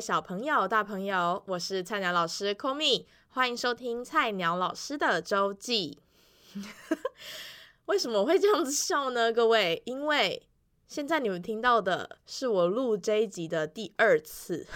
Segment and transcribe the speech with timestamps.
[0.00, 5.98] 小朋友、大朋友，我是菜鸟老师 Komi，欢迎收听菜鸟老师的周记。
[7.86, 9.32] 为什么会这样子笑呢？
[9.32, 10.46] 各位，因为
[10.86, 14.66] 现在你们听到的是我录这一集的第二次。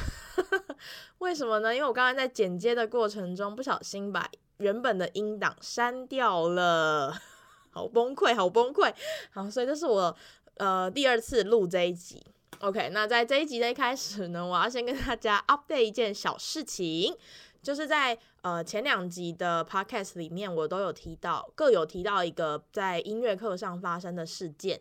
[1.19, 1.73] 为什么呢？
[1.73, 7.17] 因为我刚刚在剪接的过程中不小心把原本的音档删掉了，
[7.71, 8.93] 好崩溃，好崩溃。
[9.31, 10.17] 好，所以这是我
[10.57, 12.21] 呃第二次录这一集。
[12.61, 17.13] OK，那在这一集的一开始呢，我要先跟大家 update 一件小事情，
[17.61, 24.81] 就是在呃前两集的 podcast 里面，我都有提到，各有提到一个在音乐课上发生的事件。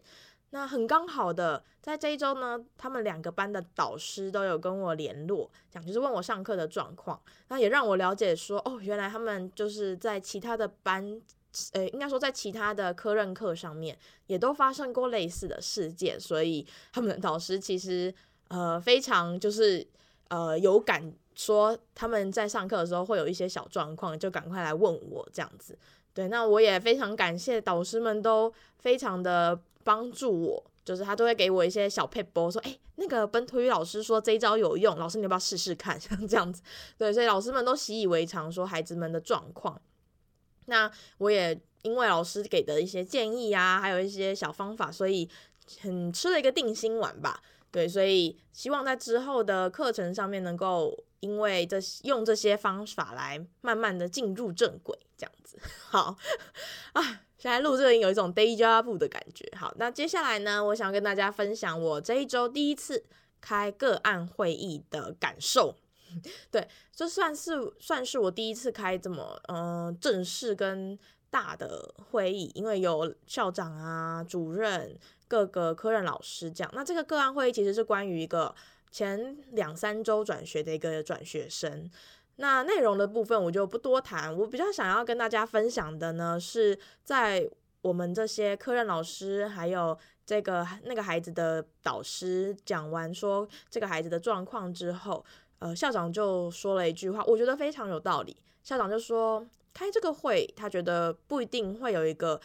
[0.51, 11.19] 那很刚好的，在这一周呢，他们两个班的导师都有跟我联络，讲就是问我上课的状况，那也让我了解说，哦，原来他们就是在其他的班。
[11.73, 18.13] 呃，应该说在其他的科任课上面也都发生过类似的事件，所以他们的导师其实
[18.47, 19.85] 呃非常就是
[20.29, 25.77] 呃有感，说他们在上课的时候会有一些小状况，就赶快来问我这样子。
[26.13, 35.99] 对，那我也非常感谢导师们都非常的帮助我，就是他都会给我一些小撇步，说哎那个本土语老师说这一招有用，老师你要不要试试看？
[35.99, 36.61] 像 这样子，
[36.97, 39.81] 对，所以老师们都习以为常，说孩子们的状况。
[40.65, 45.29] 那我也因为老师给的一些建议啊，还有一些小方法，所以
[45.81, 47.41] 很吃了一个定心丸吧。
[47.71, 55.57] 对，所以希望在之后的课程上面能够因为这用这些方法来慢慢的进入正轨，这样子。
[55.87, 56.17] 好
[56.91, 57.01] 啊，
[57.37, 59.49] 现在录这个有一种 deja vu 的感觉。
[59.57, 63.05] 好，那接下来呢，我想跟大家分享我这一周第一次
[63.39, 65.77] 开个案会议的感受。
[66.51, 70.97] 对，这算是算是我第一次开这么嗯、正式跟
[71.29, 74.97] 大的会议，因为有校长啊、主任、
[75.29, 76.69] 各个科任老师这样。
[76.75, 78.53] 那这个个案会议其实是关于一个
[78.91, 81.89] 前两三周转学的一个转学生。
[82.35, 87.49] 那内容的部分我就不多谈，我比较想要跟大家分享的呢，是在
[87.81, 95.23] 我们这些科任老师还有这个那个孩子的导师讲完说这个孩子的状况之后。
[95.61, 98.35] 呃，校长就说了一句话，我觉得非常有道理。
[98.63, 102.41] 校长就说，开这个会，他觉得不一定会有一个，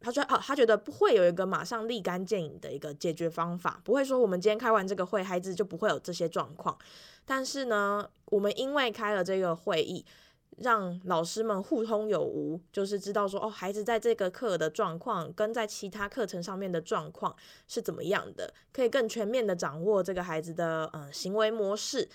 [0.00, 6.76] 他说啊，他觉得不会有一个马上立竿见影的一个解决方法，不会说我们今天开完这个会，孩子就不会有这些状况。
[7.24, 10.04] 但是呢，我们因为开了这个会议，
[10.56, 17.36] 让老师们互通有无，就是知道说，哦，孩子在这个课的状况跟在其他课程上面的状况
[17.68, 22.08] 是怎么样的，可以更全面的掌握这个孩子的呃行为模式。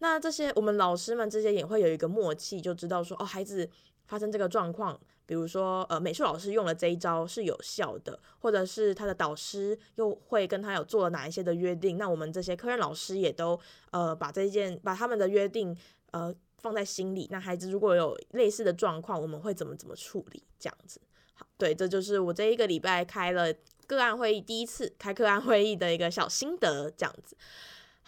[0.00, 3.68] 那这些我们老师们之间也会有一个默契，就知道说哦，孩子
[4.06, 11.98] 发生这个状况，比如说呃，美术老师用了这一招是有效的，或者是他的导师又会跟他有做了哪一些的约定。
[11.98, 13.58] 那我们这些科任老师也都
[13.90, 15.76] 呃把这件把他们的约定
[16.12, 17.28] 呃放在心里。
[17.30, 20.42] 那孩子如果有类似的状况，我们会怎么怎么处理？
[20.58, 21.00] 这样子。
[21.34, 23.52] 好，对，这就是我这一个礼拜开了
[23.86, 27.36] 个案会议，第一次开个案会议的一个小心得，这样子。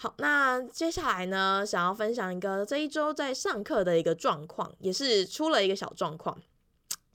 [0.03, 6.41] 好，那接下来呢，想要分享一个这一周在上课的一个状况，也是出了一个小状况。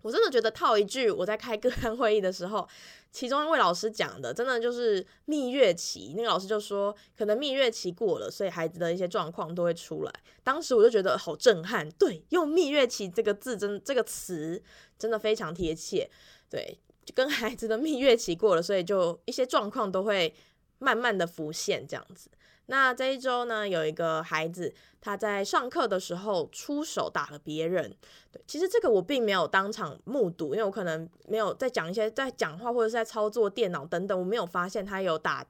[0.04, 2.70] 我真的觉得套一句我在开个案会议的时候，
[3.12, 6.14] 其中一位老师讲的，真的就是蜜月期。
[6.16, 10.14] 那个老师就说，可能蜜月期过了，所以孩子的一些状况都会出来。
[10.44, 14.62] 当时我就觉得好震撼，对，用蜜月期这个字真这个词
[15.00, 16.08] 真的非常贴切。
[16.52, 20.36] 对，就跟孩子的蜜月期过了，所以就一些状况都会
[20.78, 22.30] 慢慢的浮现，这样子。
[22.68, 27.96] 那这一周呢，有一个孩子他在上课的时候出手打了别人。
[28.32, 35.46] 对，其实这个我并没有当场目睹，因为我可能没有在讲一些在讲话或者是在操作电脑等等，我没有发现他有打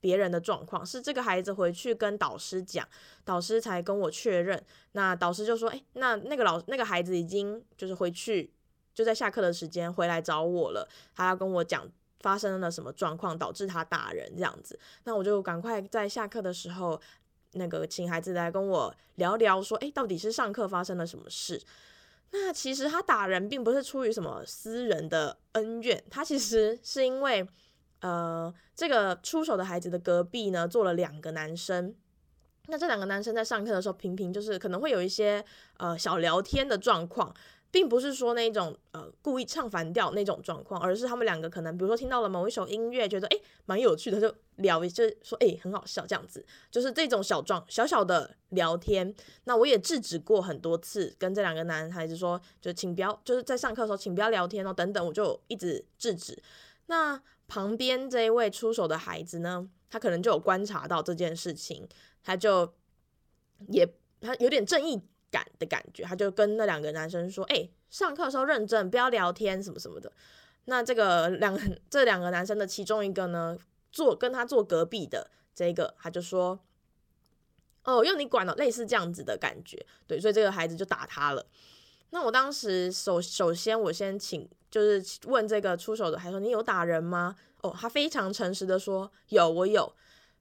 [0.00, 0.84] 别人的状况。
[0.84, 2.88] 是这个孩子回去跟导师讲，
[3.24, 4.64] 导师才跟我确认。
[4.92, 8.52] 那导师就说：“诶，那那个老那个孩子已经就是回去
[8.94, 11.86] 就在下课的时间回来找我了，他要跟我讲。”
[12.24, 14.80] 发生了什么状况导致他打人这样子？
[15.04, 16.98] 那我就赶快在下课的时候，
[17.52, 21.60] 那个请孩子来跟我聊聊，说，诶，到底是上课发生了什么事？
[22.30, 27.46] 那其实他打人并不是出于什么私人的恩怨，他其实是因为，
[28.00, 31.94] 呃，这个出手的孩子的隔壁呢，坐了两个男生。
[32.68, 35.44] 那这两个男生在上课的时候，频频就是可能会有一些
[35.76, 37.34] 呃小聊天的状况。
[37.74, 49.12] 并不是说那种呃故意唱反调那种状况，而是他们两个可能比如说听到了某一首音乐，觉得诶蛮有趣的，就聊，就说诶很好笑这样子，就是这种小状小小的聊天。
[49.42, 56.40] 那我也制止过很多次，跟这两个男孩子说，就请不要就是在上课的时候请不要聊天哦，等等，我就一直制止。
[56.86, 61.88] 那旁边这一位出手的孩子呢，他可能就有观察到这件事情，
[62.22, 62.72] 他就
[63.66, 63.84] 也
[64.20, 65.02] 他有点正义
[65.34, 70.12] 感的感觉，他就跟那两个男生说：“哎、上课的时候认真，不要聊天什么什么的。”
[70.66, 71.58] 那这个两
[71.90, 73.58] 这两个男生的其中一个呢，
[73.90, 76.60] 坐跟他坐隔壁的这个，他就说
[77.82, 81.44] ：“哦，用你管了，类似这样子的感觉。”对，所以这个孩子就打他了。
[82.10, 89.92] 那我当时首首先我先请就是问这个出手的，还说：“你有打人吗？”哦，他非常诚实的说：“有，我有。”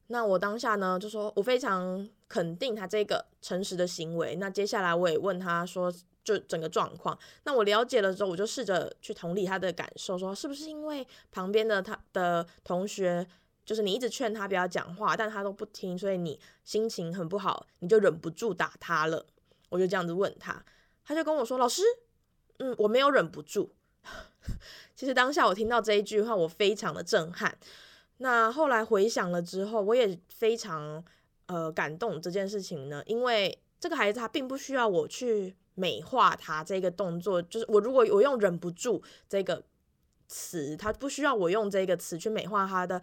[0.07, 4.35] 那我当下呢，就说我非常肯定他这个诚实的行为。
[4.37, 5.93] 那接下来我也问他说，
[6.23, 7.15] 就整个状况。
[7.43, 13.27] 那我了解了之后，我就试着去同理他的感受，说是不是因为旁边的他的同学，
[13.63, 19.23] 就是你一直劝他不要讲话，但他都不听，所以你心情很不好，你就忍不住打他了。
[19.69, 20.65] 我就这样子问他，
[21.05, 21.83] 他就跟我说：“老师，
[22.57, 23.75] 嗯，我没有忍不住。”
[24.97, 27.55] 其实当下我听到这一句话，我非常的震撼。
[28.17, 31.03] 那后来回想了之后，我也非常
[31.53, 39.63] 呃感动这件事情呢，因为这个孩子他并不需要我去美化他这个动作，就是我如果我用忍不住这个
[40.27, 42.99] 词，他不需要我用这个词去美化他的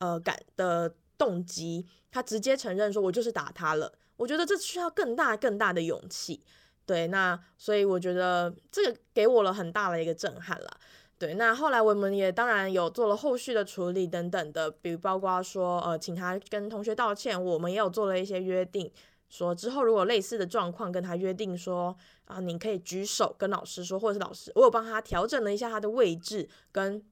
[0.00, 6.42] 呃感的动机，他直接承认说我就是打他了，我觉得这需要更大更大的勇气，
[6.84, 10.80] 对，那所以我觉得这个给我了很大的一个震撼了。
[11.16, 18.92] 对，那后来我们也当然有做了后续的处理等等的，比如包括说，呃，请他跟同学道歉，我们也有做了一些约定，
[19.28, 27.02] 说之后如果类似的状况，跟他约定说，啊，你可以举手跟老师说，或者是老师，我有帮他调整了一下他的位置，跟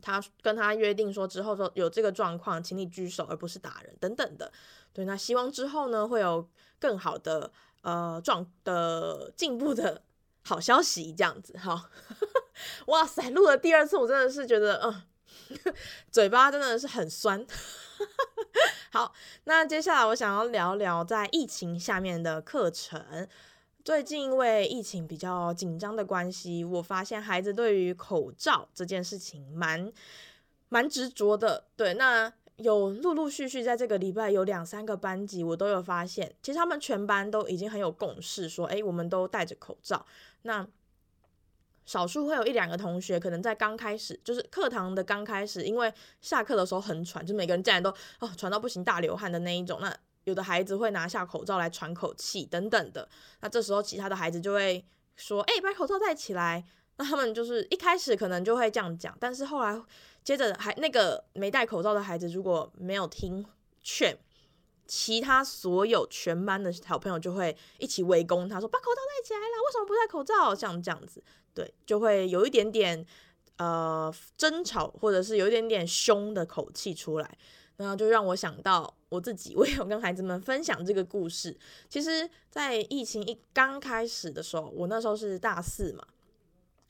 [0.00, 4.50] 他跟他约定说之后说有这个状况，请你举手而不是打人等等的。
[4.92, 6.48] 对，那希望之后呢会有
[6.78, 7.50] 更好的
[7.82, 10.02] 呃状的进步的
[10.44, 11.90] 好消息，这样子哈。
[12.86, 15.74] 哇塞，录了第二次，我真的是觉得，嗯，
[16.10, 17.46] 嘴巴真的是很酸。
[18.90, 19.12] 好，
[19.44, 23.28] 那接下来我想要聊聊在疫情下面的课程。
[23.84, 29.90] 最近因为疫情比较紧张的关系，我发现孩子对于口罩这件事情蛮
[30.68, 31.64] 蛮执着的。
[31.74, 40.04] 对，那有陆陆续续在这个礼拜有两三个班级，我都有发现，其实他们全班都已经很有共识，说，哎，我们都戴着口罩。
[40.42, 40.66] 那
[41.88, 45.90] 少数会有一两个同学，可能在刚开始，就是课堂的刚开始，因为
[46.20, 47.88] 下课的时候很喘，就每个人进来都
[48.20, 49.78] 哦喘到不行，大流汗的那一种。
[49.80, 53.08] 那有的孩子会拿下口罩来喘口气等等的。
[53.40, 54.84] 那这时候其他的孩子就会
[55.16, 56.62] 说：“哎、把口罩戴起来。”
[56.98, 59.80] 那他们就是一开始可能就会这样讲，但是后来
[60.22, 63.46] 接着还那个没戴口罩的孩子如果没有听
[63.82, 64.14] 劝，
[64.86, 71.24] 其他所有全班的小朋友就会一起围攻他，说：“把口罩戴起来了，为什么不戴口罩？”像这样子。
[71.58, 73.04] 对，就会有一点点
[73.56, 77.36] 呃争吵，或者是有一点点凶的口气出来，
[77.76, 81.58] 然后就让我想到我自己，我也有跟孩子们分享这个故事。
[81.88, 86.06] 其实，在疫情一刚开始的时候，我那时候是大四嘛，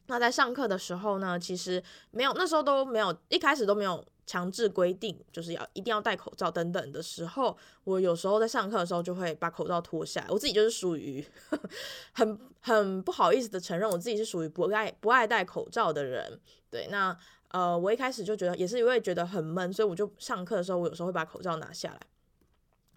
[0.09, 4.05] 那在上课的时候呢，其实没有，那时候都没有，一开始都没有。
[4.29, 10.27] 强制规定就是要一定要戴口罩等等的时候，我有时候在上课的时候就会把口罩脱下来。
[10.29, 11.25] 我自己就是属于
[12.13, 16.39] 很很不好意思的承认，我自己是属于不爱不爱戴口罩的人。
[16.71, 17.17] 对，那
[17.49, 22.01] 呃，我一开始就觉得也是因为觉得很闷，所以我就上课的时候，我有时候会把口罩拿下来。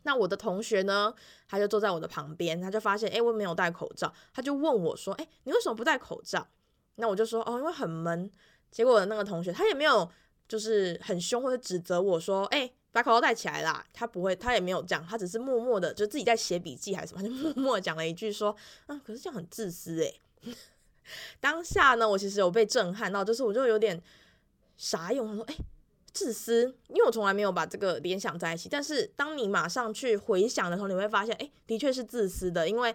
[0.04, 1.14] 那我的同学呢，
[1.48, 6.46] 他就坐在我的旁边，他就发现诶，我没有戴口罩，他就问我说，诶，你为什么不戴口罩？
[6.96, 8.30] 那我就说哦，因为很闷。
[8.70, 10.12] 结果那个同学他也没有。
[10.52, 18.54] 就是很凶或者指责我说：“哎、把口罩戴起来啦！”他不会，他也没有这样，他只是默默的，就自己在写笔记还是什么，他就默默讲了一句说
[18.88, 20.14] ：“啊，可是这样很自私哎。
[21.40, 24.04] ”当下呢，我其实有被震撼到，就是我就有点
[24.76, 25.56] 傻用，我说：“哎、
[26.12, 28.68] 自私？”因为我从来没有把这个联想在一起。
[28.68, 32.94] 但是当你马上去回想的时候，你会发现，哎、的确是自私的，因为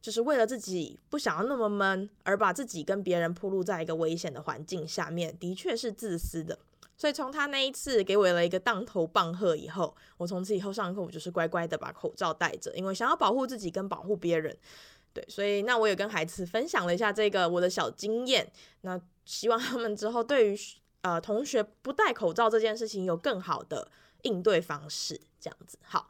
[0.00, 6.56] 就是为了自己不想要那么闷，而把自己跟别人暴露在一个危险的环境下面，的确是自私的。
[7.02, 14.56] 所以从他那一次给我了一个当头棒喝以后，我从此以后上课我就是乖乖的把口罩戴着，因为想要保护自己跟保护别人。
[15.12, 18.48] 对，所以那我也跟孩子分享了一下这个我的小经验，
[18.82, 20.56] 那希望他们之后对于
[21.00, 23.90] 呃同学不戴口罩这件事情有更好的
[24.22, 25.76] 应对方式，这样子。
[25.82, 26.06] 好，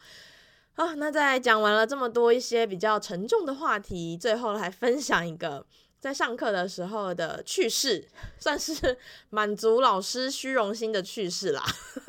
[0.75, 5.65] 好，那在讲完了这么多一些比较沉重的话题，最后来分享一个。
[6.03, 8.99] 在上课的时候的趣事，算是
[9.31, 11.65] 满足老师虚荣心的趣事啦。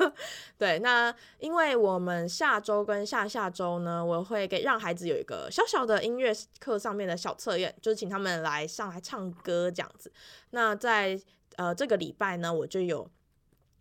[0.58, 10.12] 对，那因为我们下周跟下下周呢，我会给让孩子有一个小小的音乐课上面的小测验，就是请他们来上来唱歌这样子。
[10.50, 11.16] 那在
[11.54, 13.08] 呃这个礼拜呢，我就有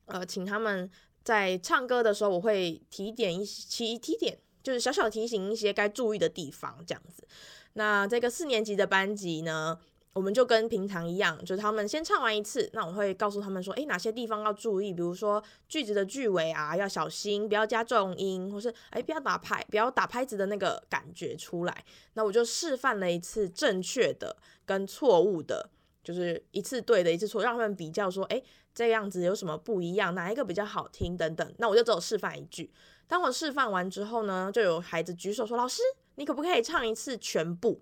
[0.05, 0.88] 呃请他们
[1.24, 4.38] 在唱歌的时候，我会提点一提提点。
[4.62, 7.27] 就是小小提醒一些该注意的地方这样子。
[7.74, 9.77] 那这个四年级的班级呢，
[10.13, 21.84] 我们就跟平常一样，就是他们先唱完一次，那我会告诉他们说，诶，哪些地方要注意，比如说句子的句尾啊要小心，不要加重音，或是诶不要打拍，不要打拍子的那个感觉出来。
[22.13, 25.67] 那我就示范了一次正确的跟错误的，
[26.03, 28.43] 就是一次对的，一次错，让他们比较说，诶，
[28.75, 31.53] 这样子有什么不一样，哪一个比较好听等等。
[31.58, 32.72] 那我就只有示范一句。
[33.08, 35.82] 当我示范完之后呢，就有孩子举手说，老师，
[36.15, 37.82] 你可不可以唱一次全部？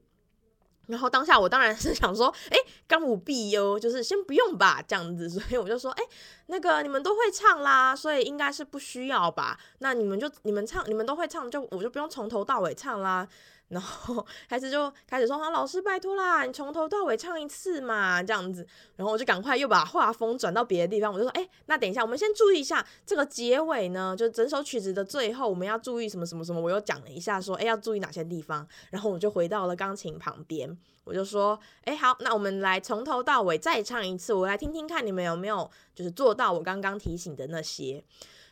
[0.92, 6.04] 然后当下我当然是想说，哎，刚舞毕哟，就是先不用吧，这样子，所以我就说，哎，
[6.48, 9.58] 那个你们都会唱啦，所以应该是不需要吧？
[9.80, 13.28] 那你们就你们唱，你们都会唱，就我就不用从头到尾唱啦。
[13.72, 38.04] 然后 开始就开始说：“啊，老师拜托啦，你从头到尾唱一次嘛，这样子。”然后我就赶快又把画风转到别的地方，我就说：“哎，那等一下，我们先注意一下这个结尾呢，就整首曲子的最后，我们要注意什么什么什么。”我又讲了一下，说：“哎，要注意哪些地方。”然后我就回到了钢琴旁边，我就说：“哎，好，那我们来从头到尾再唱一次，我来听听看你们有没有就是做到我刚刚提醒的那些。”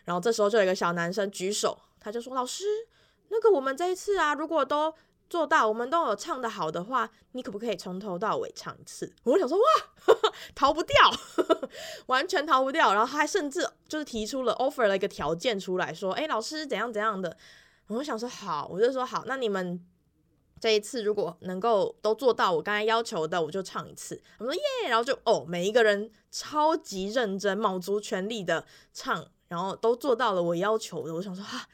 [0.06, 2.64] 然后这时候就有一个小男生举手，他就说：“老师，
[3.28, 4.94] 那个我们这一次啊，如果都……”
[5.30, 9.14] 做到，我们都有唱得好的话，你可不可以从头到尾唱一次？
[9.24, 9.64] 我想说，哇，
[10.06, 10.96] 呵 呵逃不掉，
[12.08, 12.94] 完全逃不掉。
[12.94, 17.38] 然后他还甚至就是提出了 offer 了一个条件出来说，哎，老师怎样怎样的。
[17.90, 19.80] 我想说好，我就说好，那你们
[20.60, 24.20] 这一次如果能够都做到我刚才要求的，我就唱一次。
[24.40, 31.14] 我说耶，然后就哦，每一个人超级认真，卯足全力的唱，然后都做到了我要求的。
[31.14, 31.68] 我想说哈。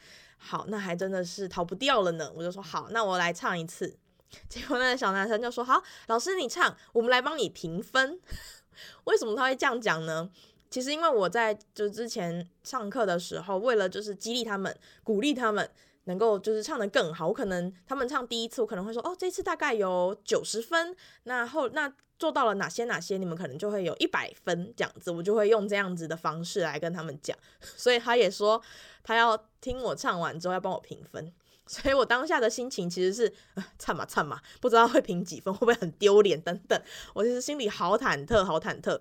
[0.46, 2.32] 好，那还真的是逃不掉了呢。
[2.36, 3.98] 我就说好，那我来唱一次。
[4.48, 8.20] 结果那个小男生就说好，老师你唱，我们来帮你评分。
[9.06, 10.30] 为什么他会这样讲呢？
[10.70, 15.70] 其实因为我在就之前上课的时候，为了就是激励他们，鼓励他们
[16.06, 21.94] 能够就是唱的更好，我可能他们唱第一次，我可能会说哦，这次大概有九十分，那后那。
[22.18, 27.38] 做到了哪些哪些，你们可能就会有一百分这样子，我就会用这样子的方式来跟他们讲，
[27.76, 28.60] 所以他也说
[29.04, 31.34] 他要听我唱完之后要帮我评分，
[31.68, 33.34] 所以我当下的心情其实是
[33.78, 36.82] 唱嘛唱嘛，不知道会评几分，会不会很丢脸等等，
[37.14, 38.98] 我其实心里好忐忑好忐忑。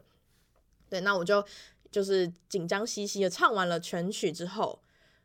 [0.90, 1.42] 对，那我就
[1.92, 4.82] 就是紧张兮兮的唱完了全曲之后，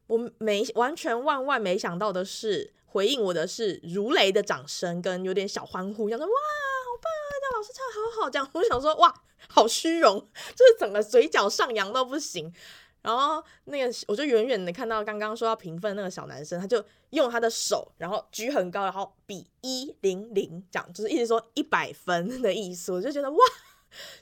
[0.10, 7.10] 我没完全万万没想到的是，回应我的是如雷的掌声跟有点小欢呼，想说哇好棒，
[7.42, 7.60] 让。
[7.60, 9.14] 老师唱好好，这样 我想说哇，
[9.50, 10.20] 好虚荣，
[10.56, 12.54] 就是整个嘴角上扬到不行。
[13.02, 22.92] 然后那个我就远远的看到刚刚说要评分那个小男生，他就用他的手，然后举很高，然后比一零零，这样就是意思说一百分的意思。
[22.92, 23.38] 我就觉得哇，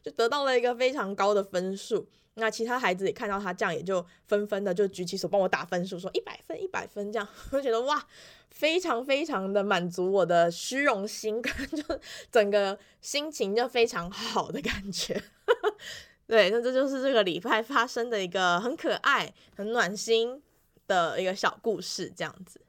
[0.02, 2.08] 就得到了一个非常高的分数。
[2.38, 7.28] 那其他孩子也看到他这样，也就纷纷的就举起手帮我打分数，说一百分一百分这样。
[7.52, 8.04] 我就觉得哇。
[8.50, 11.84] 非常非常的满足我的虚荣心， 跟就
[12.32, 15.22] 整个心情就非常好的感觉。
[16.26, 20.42] 对，那这就是这个礼拜发生的一个很可爱、很暖心
[20.88, 22.60] 的一个小故事，这样子。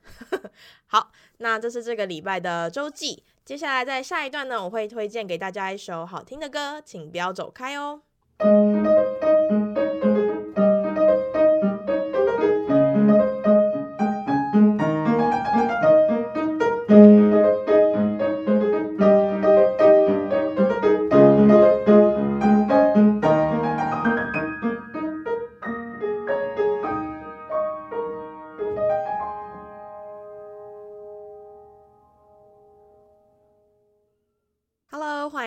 [0.86, 3.22] 好，那这是这个礼拜的周记。
[3.46, 8.02] 接下来在下一段呢，我会推荐给大家一首好听的歌，请不要走开哦。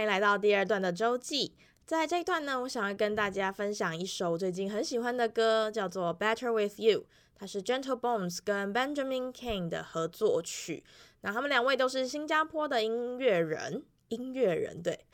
[0.06, 1.54] 来到第二段的周记，
[1.86, 7.00] 在这一段呢，我想要跟大家分享一首最近很喜欢的歌，叫做《Better with You》，
[7.36, 10.84] 它是 Gentle Bones 跟 Benjamin Kane 的合作曲。
[11.22, 15.06] 那他们两位都是新加坡的音乐人，音乐人对。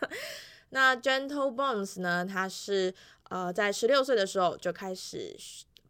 [0.70, 2.94] 那 Gentle Bones 呢，他是
[3.28, 5.36] 呃在十六岁的时候就开始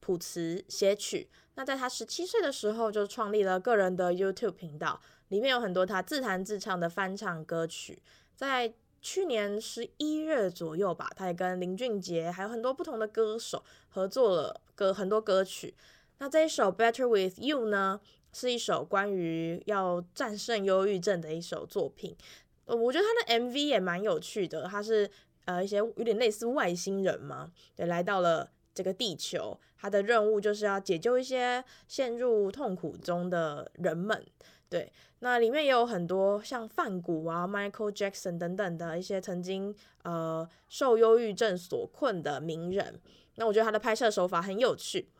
[0.00, 8.02] 谱词写曲，那在他十七岁的时候就创立了个人的 YouTube 频道，里面有很多他自弹自唱的翻唱歌曲。
[8.40, 15.74] 在去年十一月左右吧，他也跟林俊杰还有很多不同的歌手合作了歌很多歌曲。
[16.16, 18.00] 那这一首《Better with You》呢，
[18.32, 22.16] 是一首关于要战胜忧郁症的一首作品。
[22.64, 25.10] 我觉得他的 MV 也蛮有趣的，他是
[25.44, 34.24] 呃一些有点类似外星人嘛，对，来到了这个地球，他的任务就是要解救一些陷入痛苦中的人们。
[34.70, 39.74] 对，那里面也有很多像范谷啊、Michael Jackson 等等的一些曾经
[40.04, 43.00] 呃受忧郁症所困的名人。
[43.34, 45.10] 那我觉得他的拍摄手法很有趣。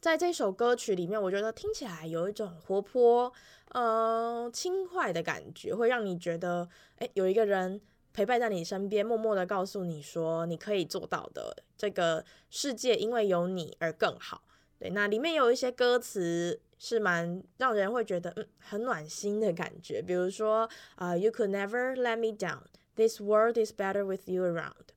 [0.00, 3.32] 在这首歌曲里面，我觉得听起来有一种活泼、
[3.72, 7.80] 呃轻快的感觉，会让你觉得，诶，有一个人
[8.12, 11.64] 陪伴在你身边，默默的告诉你说，你可以做到的。
[11.76, 14.42] 这个世界因为有你而更好。
[14.78, 20.00] 对，那里面有一些歌词是蛮让人会觉得，嗯，很暖心的感觉。
[20.00, 22.62] 比如说，啊、，You could never let me down.
[22.96, 24.88] This world is better with you around.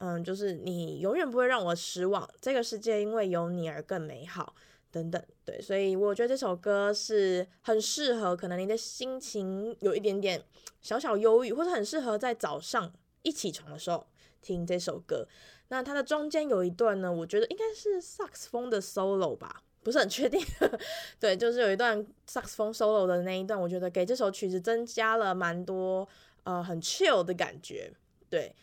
[0.00, 4.54] 嗯，就是你永远不会让我失望，这个世界因为有你而更美好，
[4.90, 10.42] 等等，对，所以我觉得这首歌是很适合，可能你的心情有一点点
[10.82, 12.92] 小小忧郁，或者很适合在早上
[13.22, 14.06] 一起床的时候
[14.42, 15.28] 听这首歌。
[15.68, 20.38] 那它的中间有一段呢，我觉得应该是萨克斯风的 solo 吧，不是很确定，
[21.18, 26.06] 对，就是有一段萨克斯风 solo 的那一段，我觉得给这首曲子增加了蛮多
[26.44, 27.90] 呃很 chill 的感觉，
[28.28, 28.54] 对。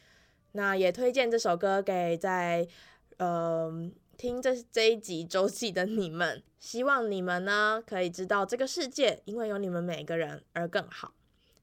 [0.52, 2.68] 那也推荐这首歌给在
[3.18, 3.74] 呃
[4.16, 11.16] 听这这一集周记的你们，希望你们呢可以知道这个世界因为有你们每个人而更好。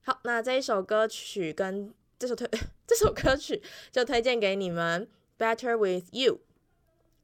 [0.02, 2.49] 好，那这一首歌曲跟这首推
[2.85, 6.40] 这首歌曲就推荐给你们，Better with You。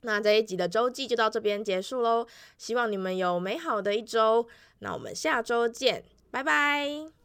[0.02, 2.26] 那这一集的周记就到这边结束喽，
[2.56, 4.46] 希望你们有美好的一周。
[4.78, 7.17] 那我们下周见，拜拜。